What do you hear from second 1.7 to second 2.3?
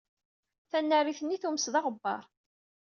d aɣebbar.